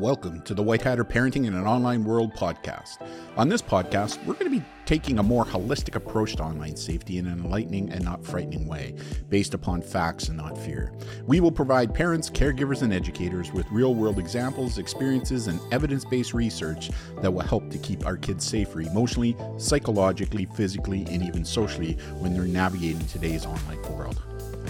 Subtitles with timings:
[0.00, 3.06] welcome to the White Hatter Parenting in an Online World podcast.
[3.36, 7.18] On this podcast, we're going to be taking a more holistic approach to online safety
[7.18, 8.94] in an enlightening and not frightening way,
[9.28, 10.94] based upon facts and not fear.
[11.26, 16.32] We will provide parents, caregivers, and educators with real world examples, experiences, and evidence based
[16.32, 16.90] research
[17.20, 22.32] that will help to keep our kids safer emotionally, psychologically, physically, and even socially when
[22.32, 24.22] they're navigating today's online world.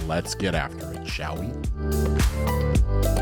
[0.08, 3.19] Let's get after it, shall we?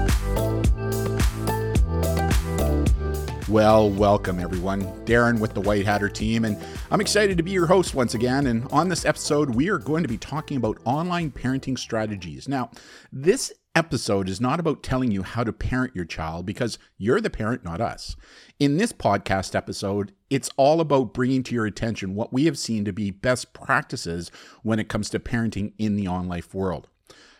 [3.48, 4.82] Well, welcome everyone.
[5.06, 8.46] Darren with the White Hatter team, and I'm excited to be your host once again.
[8.46, 12.46] And on this episode, we are going to be talking about online parenting strategies.
[12.46, 12.70] Now,
[13.10, 17.30] this episode is not about telling you how to parent your child because you're the
[17.30, 18.16] parent, not us.
[18.58, 22.84] In this podcast episode, it's all about bringing to your attention what we have seen
[22.84, 24.30] to be best practices
[24.62, 26.88] when it comes to parenting in the online world.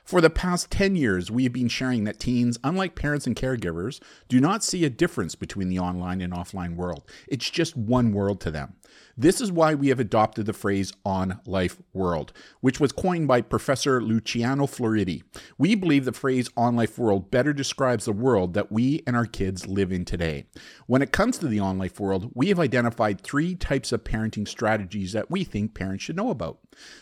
[0.09, 4.01] For the past 10 years, we have been sharing that teens, unlike parents and caregivers,
[4.27, 7.03] do not see a difference between the online and offline world.
[7.27, 8.73] It's just one world to them.
[9.17, 13.41] This is why we have adopted the phrase on life world, which was coined by
[13.41, 15.23] Professor Luciano Floridi.
[15.59, 19.27] We believe the phrase on life world better describes the world that we and our
[19.27, 20.47] kids live in today.
[20.87, 24.47] When it comes to the on life world, we have identified three types of parenting
[24.47, 26.59] strategies that we think parents should know about.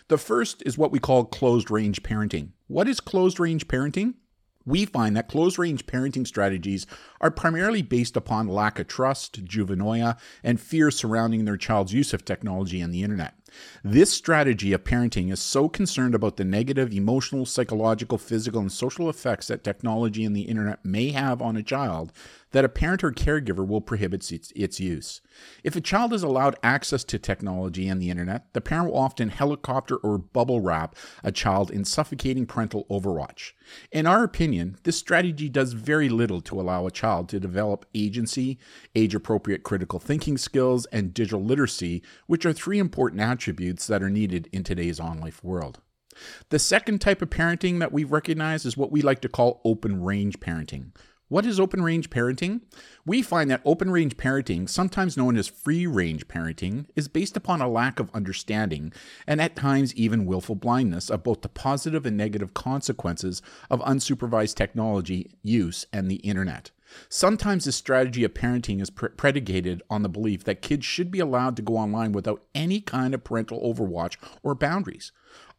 [0.08, 2.50] The first is what we call closed range parenting.
[2.66, 4.14] What is closed range parenting?
[4.66, 6.86] We find that close range parenting strategies
[7.20, 12.24] are primarily based upon lack of trust, juvenoia, and fear surrounding their child's use of
[12.24, 13.34] technology and the internet.
[13.82, 19.08] This strategy of parenting is so concerned about the negative emotional, psychological, physical, and social
[19.08, 22.12] effects that technology and the internet may have on a child
[22.52, 25.20] that a parent or caregiver will prohibit its, use.
[25.64, 29.28] If a child is allowed access to technology and the internet, the parent will often
[29.28, 33.52] helicopter or bubble wrap a child in suffocating parental overwatch.
[33.90, 38.58] In our opinion, this strategy does very little to allow a child to develop agency,
[38.94, 44.10] age appropriate critical thinking skills, and digital literacy, which are three important attributes that are
[44.10, 45.80] needed in today's on life world.
[46.48, 50.02] The second type of parenting that we recognize is what we like to call open
[50.02, 50.92] range parenting.
[51.28, 52.60] What is open range parenting?
[53.04, 57.60] We find that open range parenting, sometimes known as free range parenting, is based upon
[57.60, 58.92] a lack of understanding
[59.26, 64.54] and at times even willful blindness of both the positive and negative consequences of unsupervised
[64.54, 66.70] technology use and the internet.
[67.08, 71.20] Sometimes this strategy of parenting is pre- predicated on the belief that kids should be
[71.20, 75.12] allowed to go online without any kind of parental overwatch or boundaries.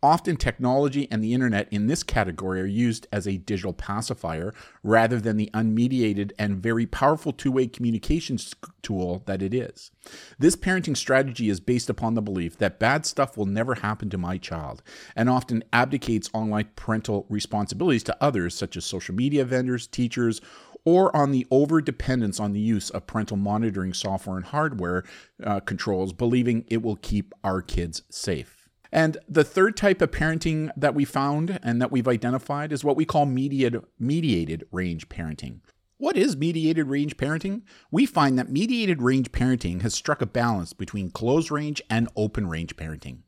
[0.04, 4.54] Often, technology and the internet in this category are used as a digital pacifier
[4.84, 9.90] rather than the unmediated and very powerful two way communications tool that it is.
[10.38, 14.20] This parenting strategy is based upon the belief that bad stuff will never happen to
[14.20, 14.84] my child
[15.16, 20.42] and often abdicates online parental responsibilities to others, such as social media vendors, teachers,
[20.88, 25.04] or on the over dependence on the use of parental monitoring software and hardware
[25.44, 28.70] uh, controls, believing it will keep our kids safe.
[28.90, 32.96] And the third type of parenting that we found and that we've identified is what
[32.96, 35.60] we call mediated, mediated range parenting.
[35.98, 37.64] What is mediated range parenting?
[37.92, 42.48] We find that mediated range parenting has struck a balance between closed range and open
[42.48, 43.24] range parenting.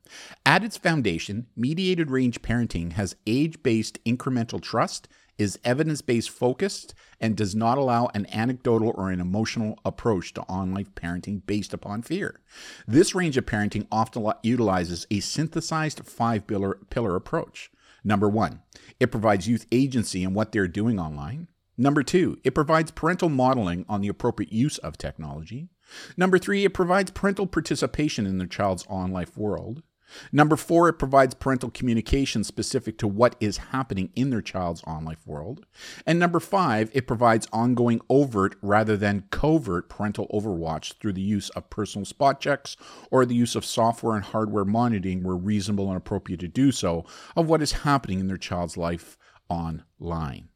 [0.46, 5.08] At its foundation, mediated range parenting has age based incremental trust
[5.40, 10.42] is evidence based focused and does not allow an anecdotal or an emotional approach to
[10.42, 12.40] online parenting based upon fear.
[12.86, 17.70] This range of parenting often utilizes a synthesized five pillar approach.
[18.04, 18.60] Number one,
[19.00, 21.48] it provides youth agency in what they're doing online.
[21.78, 25.70] Number two, it provides parental modeling on the appropriate use of technology.
[26.18, 29.82] Number three, it provides parental participation in their child's on life world.
[30.32, 35.04] Number four, it provides parental communication specific to what is happening in their child's on
[35.04, 35.66] life world.
[36.06, 41.50] And number five, it provides ongoing overt rather than covert parental overwatch through the use
[41.50, 42.76] of personal spot checks
[43.10, 47.04] or the use of software and hardware monitoring where reasonable and appropriate to do so
[47.36, 49.16] of what is happening in their child's life
[49.48, 50.48] online.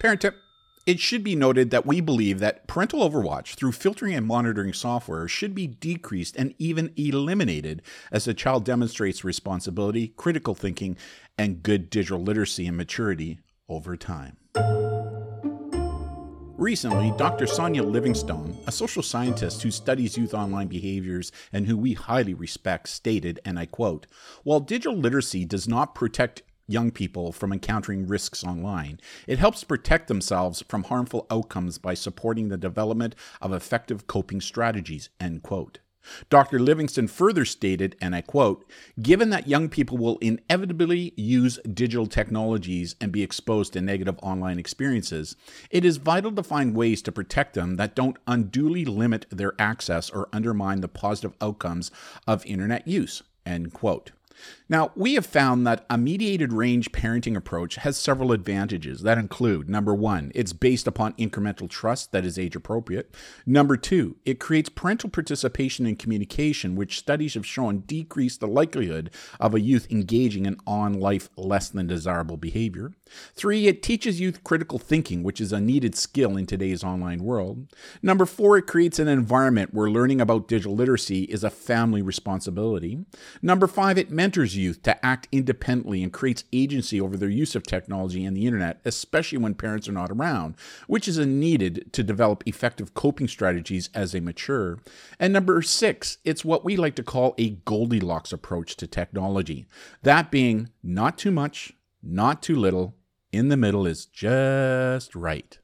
[0.00, 0.36] Parent tip
[0.86, 5.26] it should be noted that we believe that parental overwatch through filtering and monitoring software
[5.26, 10.96] should be decreased and even eliminated as the child demonstrates responsibility, critical thinking,
[11.36, 14.36] and good digital literacy and maturity over time.
[16.56, 17.46] Recently, Dr.
[17.46, 22.88] Sonia Livingstone, a social scientist who studies youth online behaviors and who we highly respect,
[22.88, 24.06] stated, and I quote,
[24.42, 29.00] While digital literacy does not protect young people from encountering risks online.
[29.26, 35.08] It helps protect themselves from harmful outcomes by supporting the development of effective coping strategies.
[35.20, 35.78] End quote.
[36.30, 36.58] Dr.
[36.58, 38.64] Livingstone further stated, and I quote,
[39.00, 44.58] Given that young people will inevitably use digital technologies and be exposed to negative online
[44.58, 45.36] experiences,
[45.70, 50.10] it is vital to find ways to protect them that don't unduly limit their access
[50.10, 51.90] or undermine the positive outcomes
[52.26, 53.22] of internet use.
[53.44, 54.12] End quote.
[54.68, 59.68] Now, we have found that a mediated range parenting approach has several advantages that include
[59.68, 63.14] number one, it's based upon incremental trust that is age appropriate.
[63.46, 69.10] Number two, it creates parental participation and communication, which studies have shown decrease the likelihood
[69.38, 72.92] of a youth engaging in on life less than desirable behavior.
[73.34, 77.72] Three, it teaches youth critical thinking, which is a needed skill in today's online world.
[78.02, 82.98] Number four, it creates an environment where learning about digital literacy is a family responsibility.
[83.40, 87.62] Number five, it mentors youth to act independently and creates agency over their use of
[87.62, 90.54] technology and the internet, especially when parents are not around,
[90.86, 94.78] which is needed to develop effective coping strategies as they mature.
[95.18, 99.66] And number six, it's what we like to call a Goldilocks approach to technology.
[100.02, 101.72] That being not too much,
[102.02, 102.96] not too little,
[103.32, 105.58] in the middle is just right.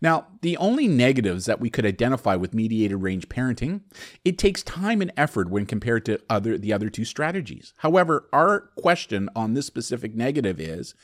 [0.00, 3.82] Now, the only negatives that we could identify with mediated range parenting,
[4.24, 7.72] it takes time and effort when compared to other the other two strategies.
[7.78, 10.94] However, our question on this specific negative is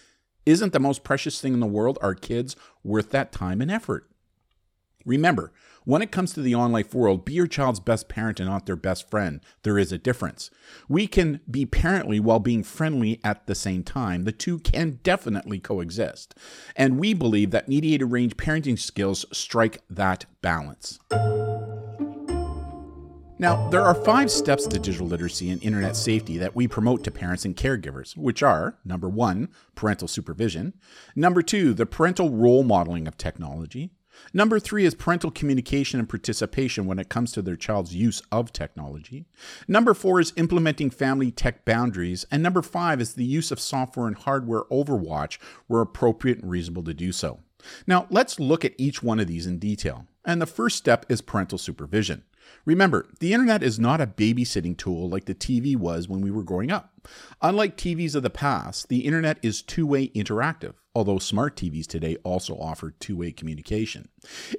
[0.47, 4.09] isn't the most precious thing in the world our kids worth that time and effort?
[5.05, 5.53] Remember,
[5.85, 8.77] when it comes to the online world, be your child's best parent and not their
[8.77, 9.41] best friend.
[9.63, 10.51] There is a difference.
[10.89, 14.25] We can be parently while being friendly at the same time.
[14.25, 16.35] The two can definitely coexist.
[16.77, 20.99] And we believe that mediated range parenting skills strike that balance.
[23.41, 27.13] Now, there are five steps to digital literacy and internet safety that we promote to
[27.13, 30.75] parents and caregivers, which are number one, parental supervision,
[31.15, 33.93] number two, the parental role modeling of technology,
[34.33, 38.53] Number three is parental communication and participation when it comes to their child's use of
[38.53, 39.27] technology.
[39.67, 42.27] Number four is implementing family tech boundaries.
[42.31, 46.85] And number five is the use of software and hardware overwatch where appropriate and reasonable
[46.85, 47.41] to do so.
[47.87, 50.07] Now, let's look at each one of these in detail.
[50.25, 52.25] And the first step is parental supervision.
[52.65, 56.43] Remember, the internet is not a babysitting tool like the TV was when we were
[56.43, 56.93] growing up.
[57.43, 62.17] Unlike TVs of the past, the internet is two way interactive, although smart TVs today
[62.25, 64.09] also offer two way communication.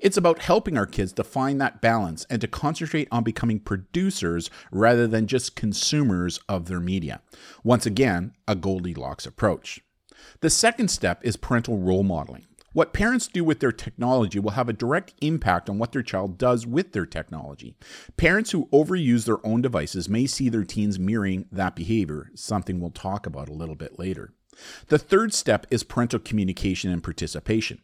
[0.02, 4.50] It's about helping our kids to find that balance and to concentrate on becoming producers
[4.72, 7.20] rather than just consumers of their media.
[7.62, 9.82] Once again, a Goldilocks approach.
[10.40, 12.46] The second step is parental role modeling.
[12.72, 16.38] What parents do with their technology will have a direct impact on what their child
[16.38, 17.76] does with their technology.
[18.16, 22.92] Parents who overuse their own devices may see their teens mirroring that behavior, something we'll
[22.92, 24.34] talk about a little bit later.
[24.88, 27.82] The third step is parental communication and participation.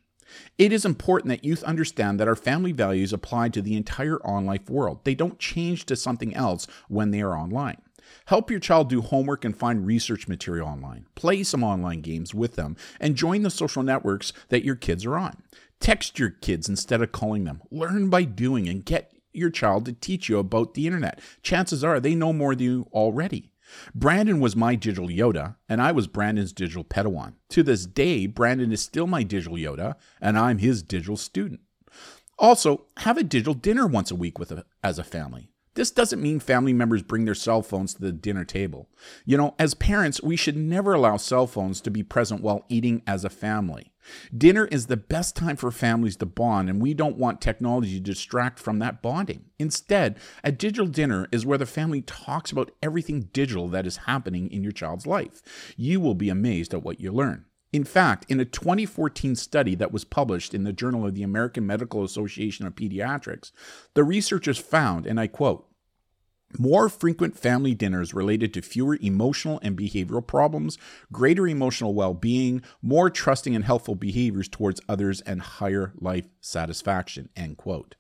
[0.58, 4.66] It is important that youth understand that our family values apply to the entire online
[4.68, 5.02] world.
[5.04, 7.82] They don't change to something else when they are online.
[8.26, 11.06] Help your child do homework and find research material online.
[11.16, 15.18] Play some online games with them and join the social networks that your kids are
[15.18, 15.42] on.
[15.80, 17.62] Text your kids instead of calling them.
[17.72, 21.20] Learn by doing and get your child to teach you about the internet.
[21.42, 23.52] Chances are they know more than you already.
[23.94, 27.34] Brandon was my digital Yoda, and I was Brandon's digital Padawan.
[27.50, 31.62] To this day, Brandon is still my digital Yoda, and I'm his digital student.
[32.38, 35.50] Also, have a digital dinner once a week with a, as a family.
[35.76, 38.90] This doesn't mean family members bring their cell phones to the dinner table.
[39.26, 43.02] You know, as parents, we should never allow cell phones to be present while eating
[43.06, 43.92] as a family.
[44.36, 48.00] Dinner is the best time for families to bond, and we don't want technology to
[48.00, 49.46] distract from that bonding.
[49.60, 54.52] Instead, a digital dinner is where the family talks about everything digital that is happening
[54.52, 55.42] in your child's life.
[55.78, 57.46] You will be amazed at what you learn.
[57.74, 61.68] In fact, in a 2014 study that was published in the Journal of the American
[61.68, 63.52] Medical Association of Pediatrics,
[63.96, 65.68] the researchers found, and I quote,
[66.60, 70.78] more frequent family dinners related to fewer emotional and behavioral problems,
[71.12, 77.30] greater emotional well being, more trusting and helpful behaviors towards others, and higher life satisfaction.
[77.36, 77.96] End quote.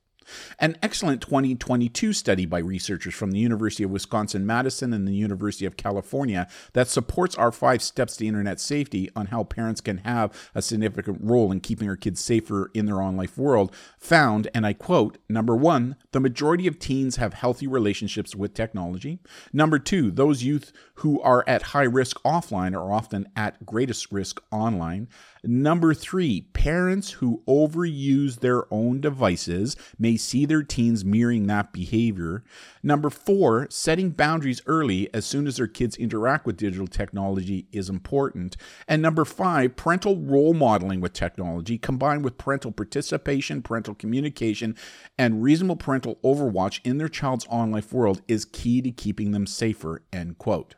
[0.59, 5.65] An excellent 2022 study by researchers from the University of Wisconsin Madison and the University
[5.65, 10.31] of California that supports our five steps to internet safety on how parents can have
[10.55, 14.73] a significant role in keeping our kids safer in their online world found, and I
[14.73, 19.19] quote, number one, the majority of teens have healthy relationships with technology.
[19.51, 24.41] Number two, those youth who are at high risk offline are often at greatest risk
[24.51, 25.07] online.
[25.47, 32.43] Number three, parents who overuse their own devices may see their teens mirroring that behavior.
[32.81, 37.89] Number four, setting boundaries early as soon as their kids interact with digital technology is
[37.89, 38.57] important.
[38.87, 44.75] And number five, parental role modeling with technology combined with parental participation, parental communication,
[45.17, 50.01] and reasonable parental overwatch in their child's online world is key to keeping them safer.
[50.11, 50.75] End quote.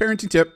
[0.00, 0.52] Parenting tip.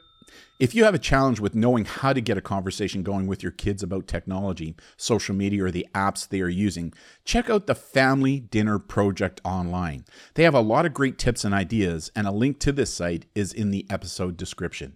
[0.62, 3.50] If you have a challenge with knowing how to get a conversation going with your
[3.50, 8.38] kids about technology, social media, or the apps they are using, check out the Family
[8.38, 10.04] Dinner Project online.
[10.34, 13.26] They have a lot of great tips and ideas, and a link to this site
[13.34, 14.94] is in the episode description.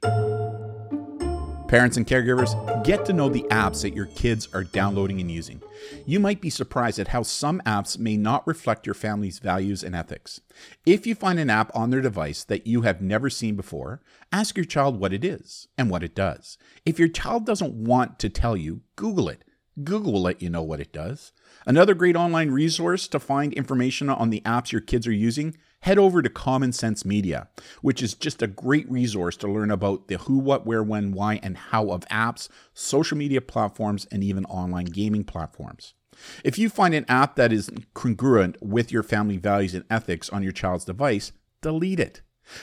[1.69, 2.55] Parents and caregivers,
[2.85, 5.61] get to know the apps that your kids are downloading and using.
[6.07, 9.97] You might be surprised at how some apps may not reflect your family's values and
[9.97, 10.41] ethics.
[10.87, 14.57] If you find an app on their device that you have never seen before, ask
[14.57, 16.57] your child what it is and what it does.
[16.85, 19.43] If your child doesn't want to tell you, Google it.
[19.83, 21.33] Google will let you know what it does.
[21.67, 25.99] Another great online resource to find information on the apps your kids are using head
[25.99, 27.47] over to Common Sense Media,
[27.81, 31.39] which is just a great resource to learn about the who, what, where, when, why,
[31.45, 35.95] and how of apps, social media platforms, and even online gaming platforms.
[36.43, 40.43] If you find an app that is congruent with your family values and ethics on
[40.43, 41.31] your child's device,
[41.63, 42.21] delete it.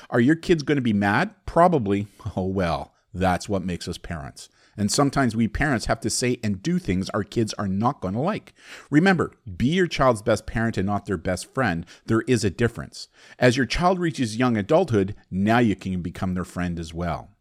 [0.09, 1.33] Are your kids going to be mad?
[1.45, 2.07] Probably.
[2.35, 4.49] Oh well, that's what makes us parents.
[4.75, 8.13] And sometimes we parents have to say and do things our kids are not going
[8.13, 8.53] to like.
[8.89, 11.85] Remember, be your child's best parent and not their best friend.
[12.05, 13.07] There is a difference.
[13.37, 17.32] As your child reaches young adulthood, now you can become their friend as well.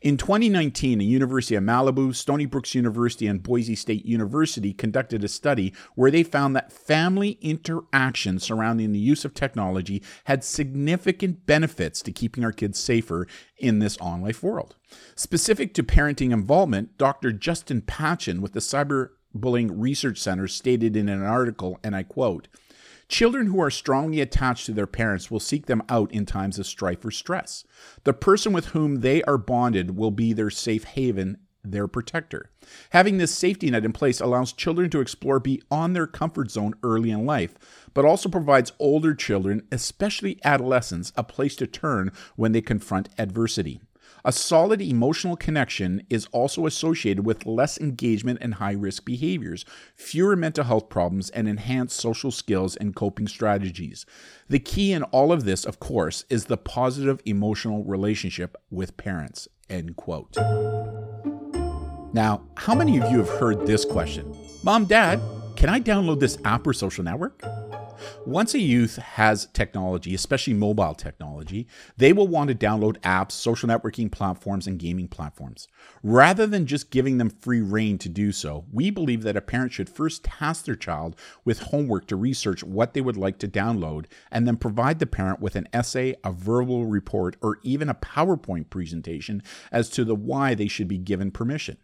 [0.00, 5.28] In 2019, the University of Malibu, Stony Brooks University, and Boise State University conducted a
[5.28, 12.02] study where they found that family interaction surrounding the use of technology had significant benefits
[12.02, 14.76] to keeping our kids safer in this on life world.
[15.14, 17.32] Specific to parenting involvement, Dr.
[17.32, 22.48] Justin Patchin with the Cyberbullying Research Center stated in an article, and I quote,
[23.08, 26.66] Children who are strongly attached to their parents will seek them out in times of
[26.66, 27.64] strife or stress.
[28.04, 32.50] The person with whom they are bonded will be their safe haven, their protector.
[32.90, 37.10] Having this safety net in place allows children to explore beyond their comfort zone early
[37.10, 37.54] in life,
[37.94, 43.80] but also provides older children, especially adolescents, a place to turn when they confront adversity.
[44.24, 50.34] A solid emotional connection is also associated with less engagement and high risk behaviors, fewer
[50.34, 54.04] mental health problems, and enhanced social skills and coping strategies.
[54.48, 59.46] The key in all of this, of course, is the positive emotional relationship with parents.
[59.70, 60.36] End quote.
[62.12, 64.34] Now, how many of you have heard this question?
[64.64, 65.20] Mom, Dad,
[65.56, 67.42] can I download this app or social network?
[68.26, 73.68] Once a youth has technology, especially mobile technology, they will want to download apps, social
[73.68, 75.68] networking platforms, and gaming platforms.
[76.02, 79.72] Rather than just giving them free reign to do so, we believe that a parent
[79.72, 84.06] should first task their child with homework to research what they would like to download
[84.30, 88.70] and then provide the parent with an essay, a verbal report, or even a PowerPoint
[88.70, 91.76] presentation as to the why they should be given permission.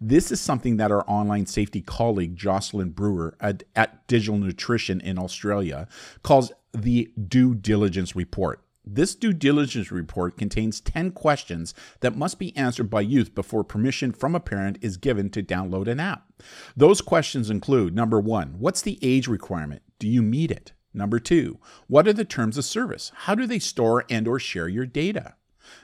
[0.00, 5.18] This is something that our online safety colleague Jocelyn Brewer at, at Digital Nutrition in
[5.18, 5.86] Australia
[6.22, 8.62] calls the due diligence report.
[8.84, 14.10] This due diligence report contains 10 questions that must be answered by youth before permission
[14.10, 16.32] from a parent is given to download an app.
[16.76, 19.82] Those questions include number one, what's the age requirement?
[19.98, 20.72] Do you meet it?
[20.92, 23.12] Number two, what are the terms of service?
[23.14, 25.34] How do they store and or share your data?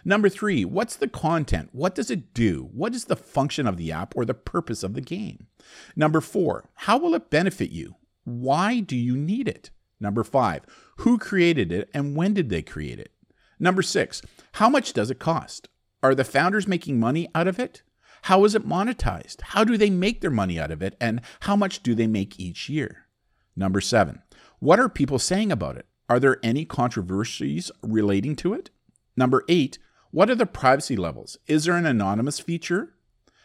[0.05, 1.71] Number three, what's the content?
[1.73, 2.69] What does it do?
[2.73, 5.47] What is the function of the app or the purpose of the game?
[5.95, 7.97] Number four, how will it benefit you?
[8.25, 9.71] Why do you need it?
[10.01, 10.63] Number five,
[10.99, 13.13] who created it and when did they create it?
[13.59, 15.69] Number six, how much does it cost?
[16.03, 17.83] Are the founders making money out of it?
[18.23, 19.41] How is it monetized?
[19.41, 20.97] How do they make their money out of it?
[21.01, 23.07] And how much do they make each year?
[23.55, 24.23] Number seven,
[24.59, 25.87] what are people saying about it?
[26.09, 28.71] Are there any controversies relating to it?
[29.17, 29.79] Number eight,
[30.11, 31.39] what are the privacy levels?
[31.47, 32.95] Is there an anonymous feature?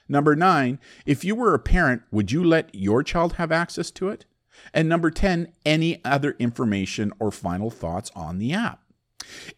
[0.08, 4.10] Number nine, if you were a parent, would you let your child have access to
[4.10, 4.26] it?
[4.74, 8.82] And number 10, any other information or final thoughts on the app.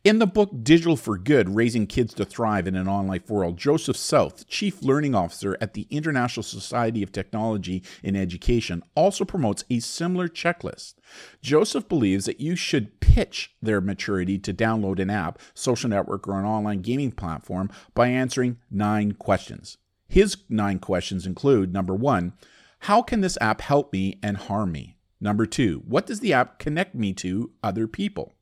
[0.03, 3.96] In the book Digital for Good Raising Kids to Thrive in an Online World, Joseph
[3.96, 9.79] South, Chief Learning Officer at the International Society of Technology in Education, also promotes a
[9.79, 10.96] similar checklist.
[11.41, 16.38] Joseph believes that you should pitch their maturity to download an app, social network, or
[16.38, 19.77] an online gaming platform by answering nine questions.
[20.10, 22.34] His nine questions include number one,
[22.79, 24.98] how can this app help me and harm me?
[25.22, 28.34] Number two, what does the app connect me to other people?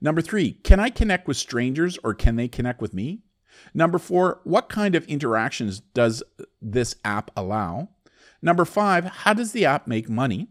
[0.00, 3.22] Number three, can I connect with strangers or can they connect with me?
[3.72, 6.22] Number four, what kind of interactions does
[6.60, 7.88] this app allow?
[8.42, 10.48] Number five, how does the app make money?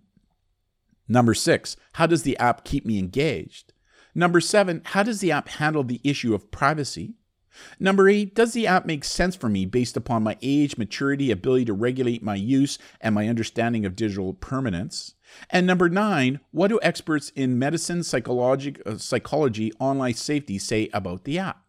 [1.08, 3.74] Number six, how does the app keep me engaged?
[4.16, 7.16] Number seven, how does the app handle the issue of privacy?
[7.80, 11.66] Number eight, does the app make sense for me based upon my age, maturity, ability
[11.66, 15.15] to regulate my use, and my understanding of digital permanence?
[15.50, 21.24] And number nine, what do experts in medicine, psychology, uh, psychology, online safety say about
[21.24, 21.62] the app?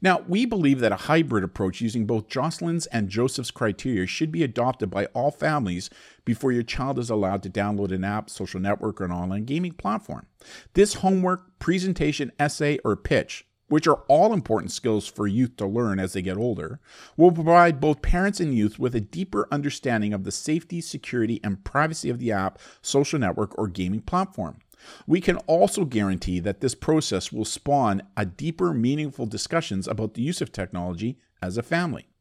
[0.00, 4.42] Now, we believe that a hybrid approach using both Jocelyn's and Joseph's criteria should be
[4.42, 5.88] adopted by all families
[6.24, 9.72] before your child is allowed to download an app, social network, or an online gaming
[9.72, 10.26] platform.
[10.74, 15.98] This homework, presentation, essay, or pitch which are all important skills for youth to learn
[15.98, 16.78] as they get older,
[17.16, 21.64] will provide both parents and youth with a deeper understanding of the safety, security, and
[21.64, 24.58] privacy of the app, social network, or gaming platform.
[25.06, 30.22] We can also guarantee that this process will spawn a deeper, meaningful discussions about the
[30.22, 32.11] use of technology as a family.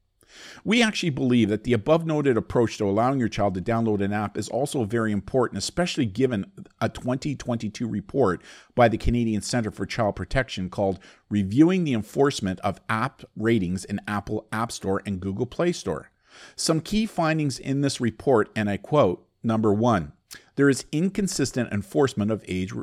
[0.64, 4.14] We actually believe that the above noted approach to allowing your child to download an
[4.14, 8.42] app is also very important, especially given a 2022 report
[8.76, 14.00] by the Canadian Centre for Child Protection called Reviewing the Enforcement of App Ratings in
[14.08, 16.12] Apple App Store and Google Play Store.
[16.56, 20.14] Some key findings in this report, and I quote number one,
[20.56, 22.74] there is inconsistent enforcement of age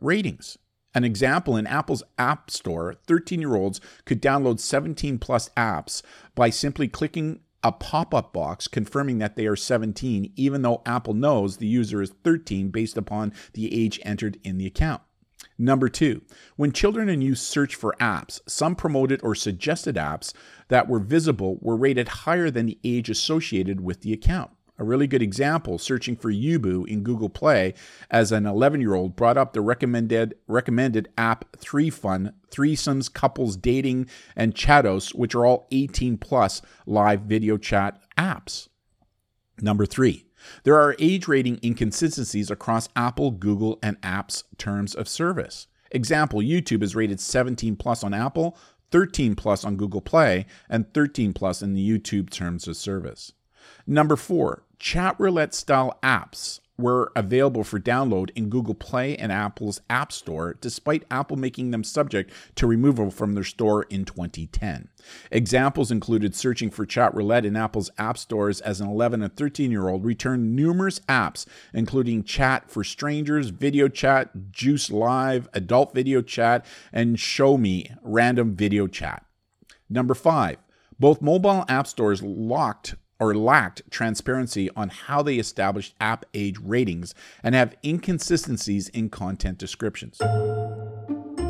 [0.00, 0.58] ratings.
[0.94, 6.02] An example in Apple's App Store, 13 year olds could download 17 plus apps
[6.34, 11.14] by simply clicking a pop up box confirming that they are 17, even though Apple
[11.14, 15.00] knows the user is 13 based upon the age entered in the account.
[15.58, 16.22] Number two,
[16.56, 20.32] when children and youth search for apps, some promoted or suggested apps
[20.68, 24.50] that were visible were rated higher than the age associated with the account.
[24.78, 27.74] A really good example, searching for Yubo in Google Play
[28.10, 34.08] as an 11 year old brought up the recommended, recommended app 3Fun, threesomes, couples, dating,
[34.34, 38.68] and Chatous, which are all 18 plus live video chat apps.
[39.60, 40.26] Number three,
[40.64, 45.66] there are age rating inconsistencies across Apple, Google, and apps terms of service.
[45.90, 48.56] Example, YouTube is rated 17 plus on Apple,
[48.90, 53.32] 13 plus on Google Play, and 13 plus in the YouTube terms of service.
[53.86, 59.80] Number four, chat roulette style apps were available for download in Google Play and Apple's
[59.88, 64.88] App Store, despite Apple making them subject to removal from their store in 2010.
[65.30, 69.70] Examples included searching for chat roulette in Apple's App Stores as an 11 and 13
[69.70, 76.22] year old returned numerous apps, including Chat for Strangers, Video Chat, Juice Live, Adult Video
[76.22, 79.24] Chat, and Show Me Random Video Chat.
[79.88, 80.56] Number five,
[80.98, 87.14] both mobile app stores locked or lacked transparency on how they established app age ratings
[87.44, 90.18] and have inconsistencies in content descriptions.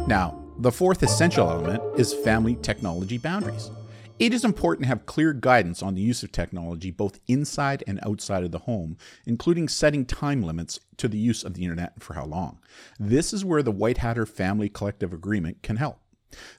[0.07, 3.71] Now, the fourth essential element is family technology boundaries.
[4.19, 7.99] It is important to have clear guidance on the use of technology both inside and
[8.03, 12.03] outside of the home, including setting time limits to the use of the internet and
[12.03, 12.59] for how long.
[13.01, 16.01] This is where the White Hatter Family Collective Agreement can help.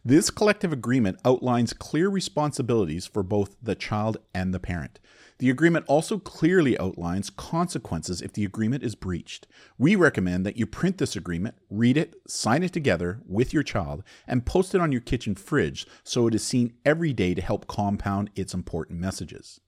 [0.06, 5.00] This collective agreement outlines clear responsibilities for both the child and the parent.
[5.40, 9.48] The agreement also clearly outlines consequences if the agreement is breached.
[9.78, 14.04] We recommend that you print this agreement, read it, sign it together with your child,
[14.28, 17.68] and post it on your kitchen fridge so it is seen every day to help
[17.68, 19.60] compound its important messages.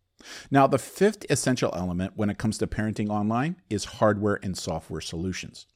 [0.49, 5.01] Now, the fifth essential element when it comes to parenting online is hardware and software
[5.01, 5.67] solutions.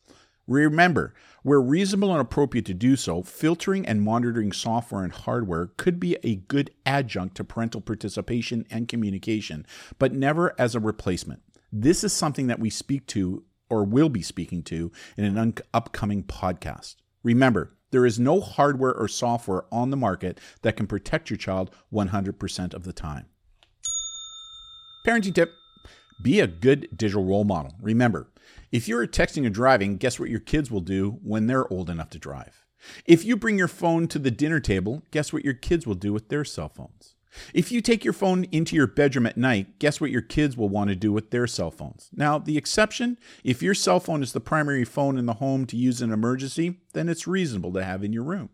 [0.50, 6.00] Remember, where reasonable and appropriate to do so, filtering and monitoring software and hardware could
[6.00, 9.64] be a good adjunct to parental participation and communication,
[10.00, 11.44] but never as a replacement.
[11.72, 15.54] This is something that we speak to or will be speaking to in an un-
[15.72, 16.96] upcoming podcast.
[17.22, 21.70] Remember, there is no hardware or software on the market that can protect your child
[21.94, 23.28] 100% of the time.
[25.06, 25.54] Parenting tip
[26.22, 27.76] be a good digital role model.
[27.82, 28.30] Remember,
[28.72, 32.10] if you're texting or driving, guess what your kids will do when they're old enough
[32.12, 32.66] to drive?
[33.06, 36.14] If you bring your phone to the dinner table, guess what your kids will do
[36.14, 37.16] with their cell phones?
[37.54, 40.70] If you take your phone into your bedroom at night, guess what your kids will
[40.70, 42.10] want to do with their cell phones?
[42.14, 45.78] Now, the exception, if your cell phone is the primary phone in the home to
[45.78, 48.50] use in an emergency, then it's reasonable to have in your room.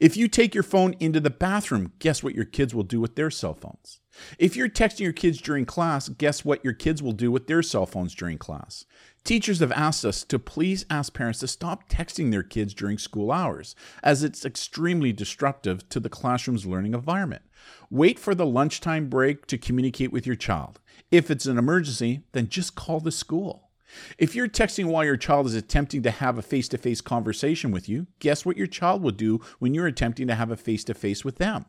[0.00, 3.14] If you take your phone into the bathroom, guess what your kids will do with
[3.14, 4.00] their cell phones?
[4.38, 7.62] If you're texting your kids during class, guess what your kids will do with their
[7.62, 8.84] cell phones during class?
[9.22, 13.30] Teachers have asked us to please ask parents to stop texting their kids during school
[13.30, 17.42] hours, as it's extremely disruptive to the classroom's learning environment.
[17.90, 20.80] Wait for the lunchtime break to communicate with your child.
[21.10, 23.69] If it's an emergency, then just call the school.
[24.18, 27.70] If you're texting while your child is attempting to have a face to face conversation
[27.70, 30.84] with you, guess what your child will do when you're attempting to have a face
[30.84, 31.66] to face with them?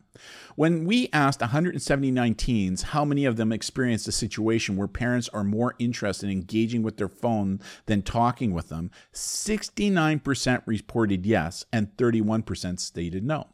[0.56, 5.44] When we asked 179 teens how many of them experienced a situation where parents are
[5.44, 11.96] more interested in engaging with their phone than talking with them, 69% reported yes and
[11.98, 13.48] 31% stated no.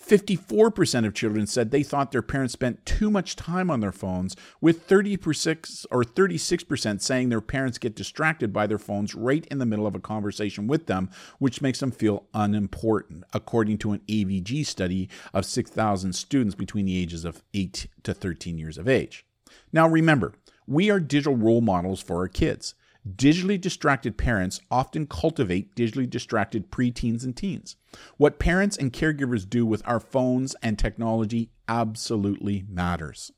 [0.00, 4.36] 54% of children said they thought their parents spent too much time on their phones,
[4.60, 9.66] with 36 or 36% saying their parents get distracted by their phones right in the
[9.66, 14.66] middle of a conversation with them, which makes them feel unimportant, according to an AVG
[14.66, 19.24] study of 6,000 students between the ages of 8 to 13 years of age.
[19.72, 20.34] Now remember,
[20.66, 22.74] we are digital role models for our kids.
[23.08, 27.74] Digitally distracted parents often cultivate digitally distracted preteens and teens.
[28.16, 33.32] What parents and caregivers do with our phones and technology absolutely matters.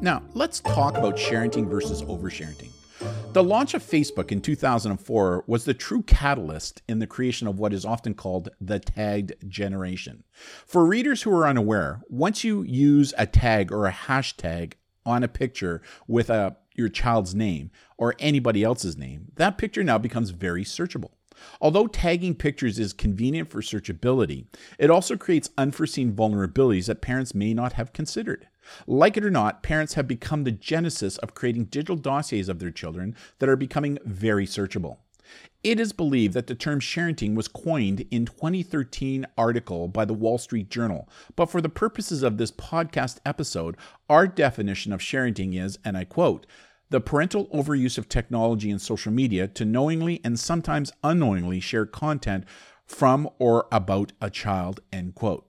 [0.00, 2.70] Now, let's talk about sharing versus oversharing.
[3.32, 7.72] The launch of Facebook in 2004 was the true catalyst in the creation of what
[7.72, 10.22] is often called the tagged generation.
[10.64, 14.74] For readers who are unaware, once you use a tag or a hashtag
[15.04, 19.98] on a picture with a your child's name or anybody else's name, that picture now
[19.98, 21.10] becomes very searchable.
[21.60, 24.46] Although tagging pictures is convenient for searchability,
[24.78, 28.48] it also creates unforeseen vulnerabilities that parents may not have considered.
[28.86, 32.70] Like it or not, parents have become the genesis of creating digital dossiers of their
[32.70, 34.98] children that are becoming very searchable.
[35.62, 40.38] It is believed that the term sharenting was coined in 2013 article by the Wall
[40.38, 43.76] Street Journal, but for the purposes of this podcast episode,
[44.08, 46.46] our definition of sharenting is, and I quote,
[46.90, 52.44] the parental overuse of technology and social media to knowingly and sometimes unknowingly share content
[52.84, 55.48] from or about a child, end quote.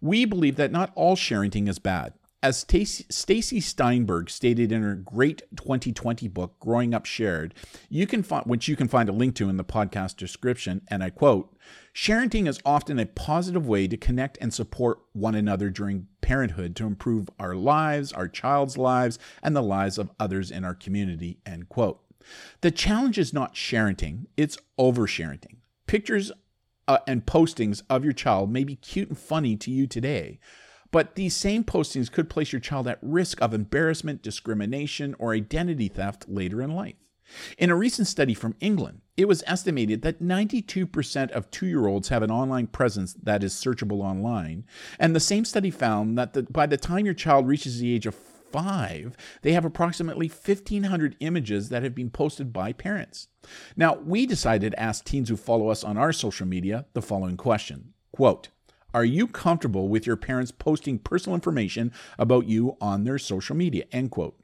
[0.00, 2.14] We believe that not all sharenting is bad.
[2.40, 7.52] As Stacey Steinberg stated in her great 2020 book, Growing Up Shared,
[7.88, 11.02] you can find, which you can find a link to in the podcast description, and
[11.02, 11.52] I quote,
[12.00, 16.86] Sharenting is often a positive way to connect and support one another during parenthood to
[16.86, 21.68] improve our lives, our child's lives, and the lives of others in our community, end
[21.68, 21.98] quote.
[22.60, 25.56] The challenge is not sharenting, it's oversharenting.
[25.88, 26.30] Pictures
[26.86, 30.38] uh, and postings of your child may be cute and funny to you today,
[30.92, 35.88] but these same postings could place your child at risk of embarrassment, discrimination, or identity
[35.88, 36.94] theft later in life.
[37.56, 42.08] In a recent study from England, it was estimated that 92% of two year olds
[42.08, 44.64] have an online presence that is searchable online.
[44.98, 48.06] And the same study found that the, by the time your child reaches the age
[48.06, 53.28] of five, they have approximately 1,500 images that have been posted by parents.
[53.76, 57.36] Now, we decided to ask teens who follow us on our social media the following
[57.36, 58.48] question Quote,
[58.94, 63.84] are you comfortable with your parents posting personal information about you on their social media?
[63.92, 64.34] End quote.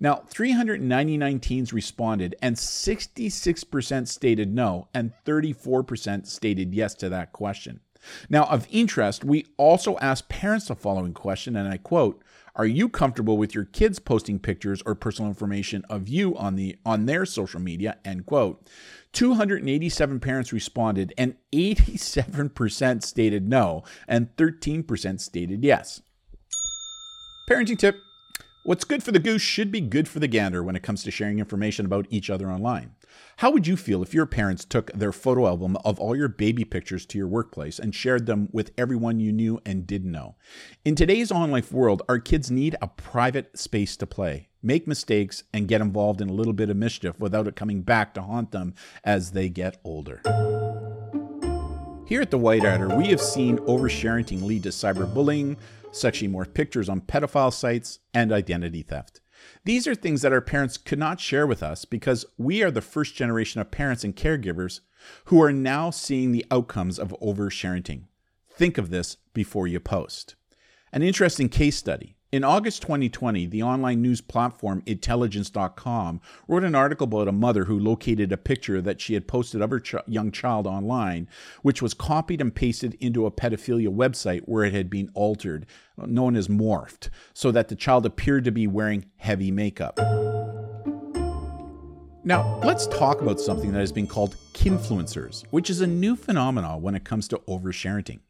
[0.00, 7.80] Now, 399 teens responded, and 66% stated no, and 34% stated yes to that question.
[8.28, 12.22] Now, of interest, we also asked parents the following question, and I quote,
[12.54, 16.76] are you comfortable with your kids posting pictures or personal information of you on the
[16.84, 17.96] on their social media?
[18.04, 18.68] End quote.
[19.12, 26.02] 287 parents responded, and 87% stated no, and 13% stated yes.
[27.48, 27.96] Parenting tip
[28.64, 31.10] What's good for the goose should be good for the gander when it comes to
[31.10, 32.94] sharing information about each other online.
[33.38, 36.64] How would you feel if your parents took their photo album of all your baby
[36.64, 40.36] pictures to your workplace and shared them with everyone you knew and didn't know?
[40.84, 45.66] In today's online world, our kids need a private space to play, make mistakes, and
[45.66, 48.74] get involved in a little bit of mischief without it coming back to haunt them
[49.02, 50.20] as they get older.
[52.06, 55.56] Here at the White Hatter, we have seen oversharing lead to cyberbullying,
[55.92, 59.20] sexually morphed pictures on pedophile sites, and identity theft.
[59.64, 62.80] These are things that our parents could not share with us because we are the
[62.80, 64.80] first generation of parents and caregivers
[65.26, 68.04] who are now seeing the outcomes of oversharing.
[68.50, 70.34] Think of this before you post.
[70.92, 76.18] An interesting case study in August 2020, the online news platform Intelligence.com
[76.48, 79.68] wrote an article about a mother who located a picture that she had posted of
[79.68, 81.28] her ch- young child online,
[81.60, 85.66] which was copied and pasted into a pedophilia website where it had been altered,
[85.98, 89.98] known as morphed, so that the child appeared to be wearing heavy makeup.
[92.24, 96.80] Now, let's talk about something that has been called kinfluencers, which is a new phenomenon
[96.80, 98.20] when it comes to oversharing.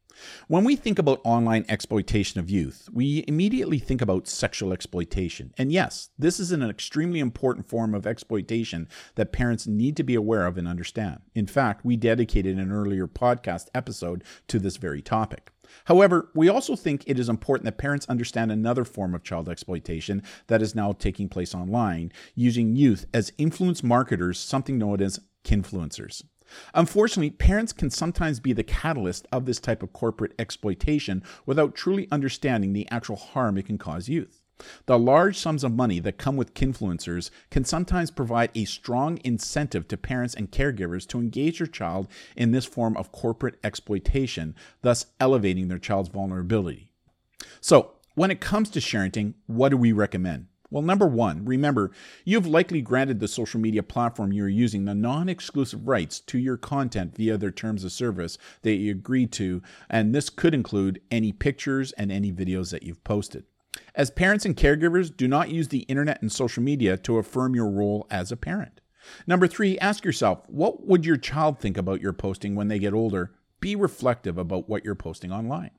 [0.49, 5.53] When we think about online exploitation of youth, we immediately think about sexual exploitation.
[5.57, 10.15] And yes, this is an extremely important form of exploitation that parents need to be
[10.15, 11.21] aware of and understand.
[11.35, 15.51] In fact, we dedicated an earlier podcast episode to this very topic.
[15.87, 20.23] However, we also think it is important that parents understand another form of child exploitation
[20.49, 26.23] that is now taking place online, using youth as influence marketers, something known as kinfluencers.
[26.75, 32.09] Unfortunately, parents can sometimes be the catalyst of this type of corporate exploitation without truly
[32.11, 34.43] understanding the actual harm it can cause youth.
[34.87, 39.89] The large sums of money that come with kinfluencers can sometimes provide a strong incentive
[39.89, 45.07] to parents and caregivers to engage their child in this form of corporate exploitation, thus
[45.19, 46.93] elevating their child's vulnerability.
[47.61, 50.47] So, when it comes to sharing, what do we recommend?
[50.73, 51.91] Well, number one, remember,
[52.25, 56.57] you've likely granted the social media platform you're using the non exclusive rights to your
[56.57, 61.31] content via their terms of service that you agreed to, and this could include any
[61.31, 63.45] pictures and any videos that you've posted.
[63.95, 67.71] As parents and caregivers, do not use the internet and social media to affirm your
[67.71, 68.81] role as a parent.
[69.27, 72.95] Number three, ask yourself what would your child think about your posting when they get
[72.95, 73.33] older?
[73.61, 75.73] Be reflective about what you're posting online.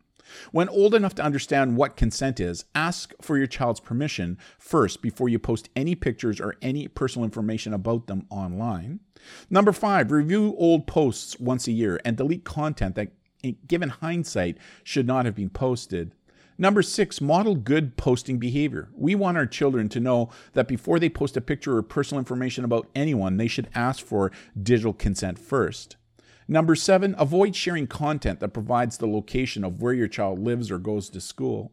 [0.51, 5.29] When old enough to understand what consent is, ask for your child's permission first before
[5.29, 8.99] you post any pictures or any personal information about them online.
[9.49, 13.11] Number five, review old posts once a year and delete content that,
[13.67, 16.13] given hindsight, should not have been posted.
[16.57, 18.89] Number six, model good posting behavior.
[18.93, 22.63] We want our children to know that before they post a picture or personal information
[22.63, 24.31] about anyone, they should ask for
[24.61, 25.97] digital consent first.
[26.47, 30.77] Number seven, avoid sharing content that provides the location of where your child lives or
[30.77, 31.71] goes to school.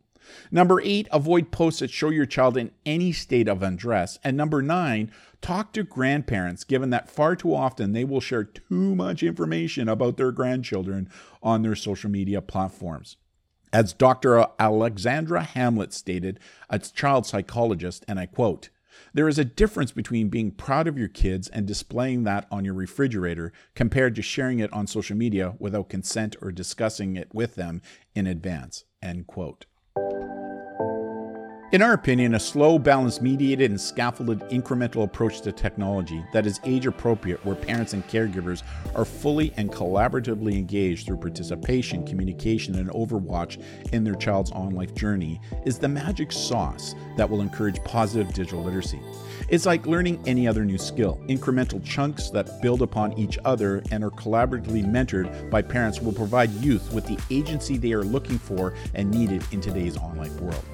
[0.50, 4.18] Number eight, avoid posts that show your child in any state of undress.
[4.22, 8.94] And number nine, talk to grandparents, given that far too often they will share too
[8.94, 11.09] much information about their grandchildren
[11.42, 13.16] on their social media platforms.
[13.72, 14.46] As Dr.
[14.59, 18.68] Alexandra Hamlet stated, a child psychologist, and I quote,
[19.14, 22.74] there is a difference between being proud of your kids and displaying that on your
[22.74, 27.82] refrigerator compared to sharing it on social media without consent or discussing it with them
[28.14, 28.84] in advance.
[29.02, 29.66] End quote.
[31.72, 36.59] In our opinion, a slow, balanced, mediated, and scaffolded incremental approach to technology that is
[36.64, 38.64] age appropriate, where parents and caregivers
[38.96, 44.96] are fully and collaboratively engaged through participation, communication, and overwatch in their child's on life
[44.96, 48.98] journey, is the magic sauce that will encourage positive digital literacy.
[49.48, 51.20] It's like learning any other new skill.
[51.28, 56.50] Incremental chunks that build upon each other and are collaboratively mentored by parents will provide
[56.50, 60.64] youth with the agency they are looking for and needed in today's online world.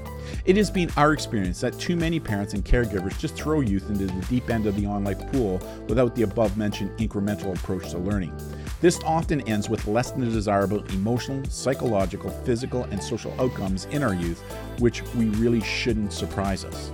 [0.45, 4.07] It has been our experience that too many parents and caregivers just throw youth into
[4.07, 8.37] the deep end of the online pool without the above mentioned incremental approach to learning.
[8.81, 14.15] This often ends with less than desirable emotional, psychological, physical, and social outcomes in our
[14.15, 14.41] youth,
[14.79, 16.93] which we really shouldn't surprise us.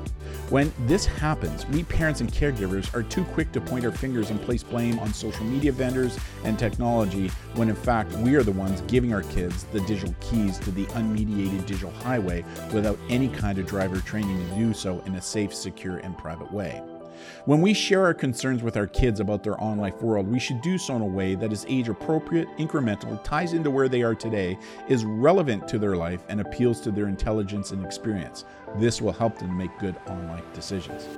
[0.53, 4.39] When this happens, we parents and caregivers are too quick to point our fingers and
[4.39, 8.83] place blame on social media vendors and technology when in fact we are the ones
[8.83, 13.65] giving our kids the digital keys to the unmediated digital highway without any kind of
[13.65, 16.83] driver training to do so in a safe, secure, and private way.
[17.45, 20.79] When we share our concerns with our kids about their online world, we should do
[20.79, 24.59] so in a way that is age appropriate, incremental, ties into where they are today,
[24.89, 28.45] is relevant to their life, and appeals to their intelligence and experience.
[28.77, 31.09] This will help them make good online decisions.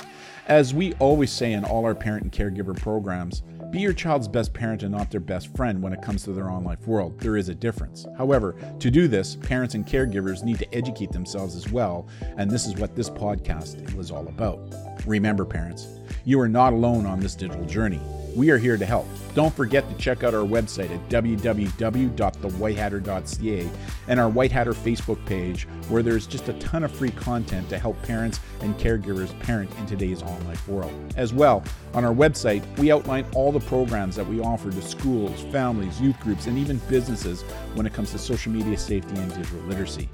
[0.47, 3.43] As we always say in all our parent and caregiver programs,
[3.74, 6.48] be your child's best parent and not their best friend when it comes to their
[6.48, 7.18] online world.
[7.18, 8.06] There is a difference.
[8.16, 12.06] However, to do this, parents and caregivers need to educate themselves as well,
[12.37, 14.60] and this is what this podcast is all about.
[15.06, 15.88] Remember, parents,
[16.24, 18.00] you are not alone on this digital journey.
[18.35, 19.07] We are here to help.
[19.35, 23.70] Don't forget to check out our website at www.thewhitehatter.ca
[24.09, 27.79] and our White Hatter Facebook page, where there's just a ton of free content to
[27.79, 30.92] help parents and caregivers parent in today's online world.
[31.16, 31.62] As well,
[31.94, 36.18] on our website, we outline all the programs that we offer to schools, families, youth
[36.18, 37.42] groups, and even businesses
[37.75, 40.09] when it comes to social media safety and digital literacy.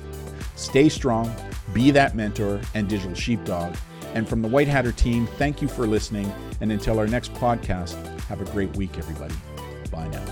[0.56, 1.34] Stay strong,
[1.72, 3.74] be that mentor and digital sheepdog
[4.14, 6.30] and from the White Hatter team, thank you for listening.
[6.60, 9.34] And until our next podcast, have a great week, everybody.
[9.90, 10.24] Bye now.